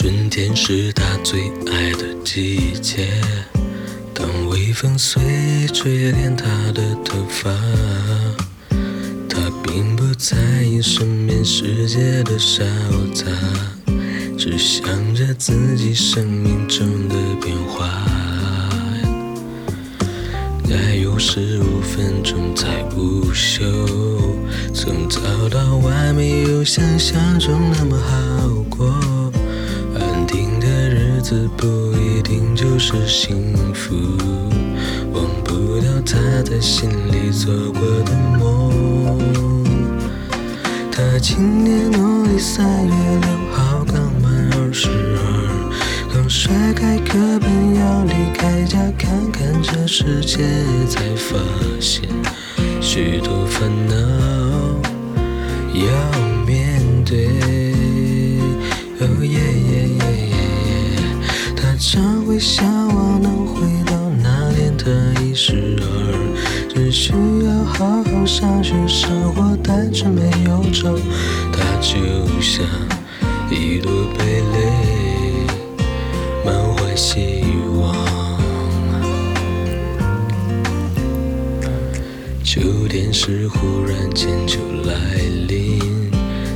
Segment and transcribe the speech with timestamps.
[0.00, 3.08] 春天是他最爱的季节，
[4.14, 7.50] 当微风碎吹遍他的头发，
[9.28, 12.62] 他并不在意身边世界的嘈
[13.12, 13.24] 杂，
[14.38, 17.90] 只想着自己生命中的变化。
[20.70, 23.64] 该有十五分钟才午休，
[24.72, 29.17] 从早到晚没有想象中那么好过。
[31.28, 31.66] 安定的日子不
[31.98, 33.94] 一定就是幸福，
[35.12, 38.72] 忘不掉他在心里做过的梦。
[40.90, 45.20] 他今年农历三月六号刚满二十二，
[46.12, 50.38] 刚甩开课本要离开家看看这世界，
[50.88, 51.36] 才发
[51.78, 52.08] 现
[52.80, 53.94] 许多烦恼
[55.74, 55.86] 要
[56.46, 57.28] 面对。
[59.00, 59.77] 哦耶耶耶耶耶，他常
[62.38, 67.12] 会向往能回到那年的一十二，只需
[67.44, 70.96] 要好好上学，生活单纯没忧愁。
[71.52, 71.98] 他就
[72.40, 72.64] 像
[73.50, 74.22] 一朵蓓
[74.52, 75.48] 蕾，
[76.46, 77.42] 满怀希
[77.74, 77.92] 望。
[82.44, 84.94] 秋天是忽然间就来
[85.48, 85.80] 临，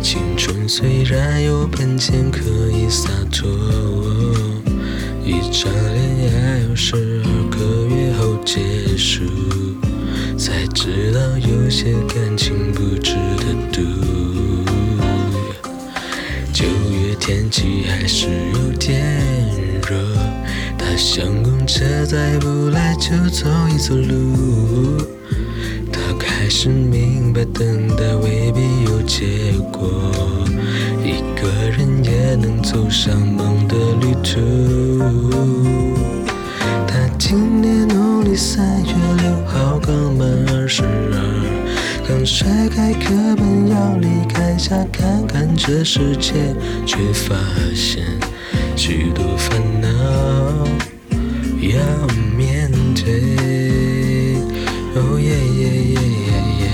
[0.00, 3.46] 青春虽然有本钱可以洒脱，
[5.26, 9.24] 一场恋爱要十二个月后结束，
[10.38, 13.82] 才知道有些感情不值得赌。
[16.52, 19.02] 九月天气还是有点
[19.90, 19.96] 热，
[20.78, 24.96] 他想公车再不来就走一走路。
[25.92, 29.90] 他开始明白，等待未必有结果，
[31.04, 34.65] 一个人也能走上梦的旅途。
[36.86, 41.16] 他今年农历三月六号刚满二十二，
[42.06, 47.36] 刚甩开课本要离开家看看这世界，却发
[47.74, 48.04] 现
[48.74, 49.88] 许多烦恼
[51.60, 51.78] 要
[52.36, 54.36] 面对。
[54.98, 56.30] 哦耶耶耶耶
[56.60, 56.64] 耶，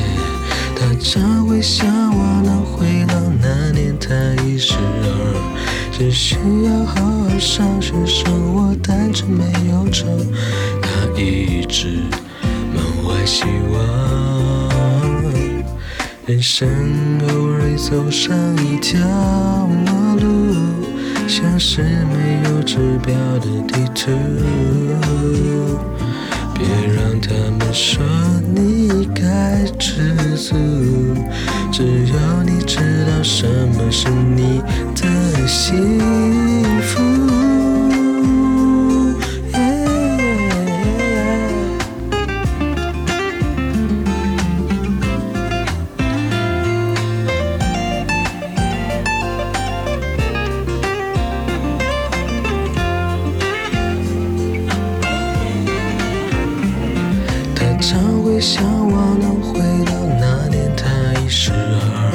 [0.77, 4.15] 他常会向往能回到那年他
[4.45, 5.52] 一十二，
[6.05, 10.05] 只需要好好上学，生活单纯没忧愁。
[10.83, 11.87] 他一直
[12.75, 13.79] 满怀希望，
[16.27, 16.69] 人生
[17.29, 18.37] 偶尔走上
[18.67, 18.99] 一条
[19.69, 20.57] 陌路，
[21.29, 24.11] 像是没有指标的地图。
[26.53, 28.03] 别让他们说
[28.53, 30.57] 你该知足，
[31.71, 34.09] 只有你知道什么是
[35.53, 36.01] 幸
[36.81, 36.99] 福。
[57.55, 60.89] 他常会向往能回到那年他
[61.21, 62.11] 一十二，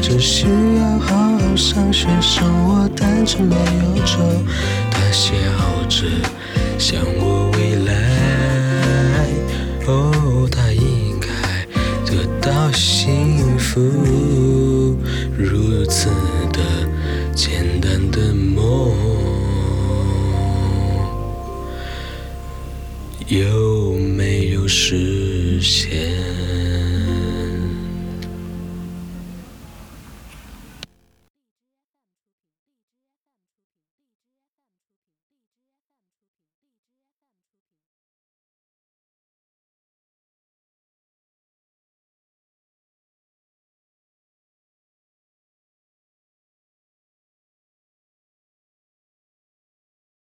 [0.00, 0.46] 只需
[0.78, 4.22] 要好上学，生活单纯没忧愁。
[4.90, 5.34] 他笑
[5.88, 6.06] 着
[6.78, 7.92] 想我未来，
[9.86, 11.28] 哦，他应该
[12.06, 13.80] 得到幸福，
[15.36, 16.08] 如此
[16.52, 16.60] 的
[17.34, 18.94] 简单的梦。
[23.28, 26.35] 有没有实现？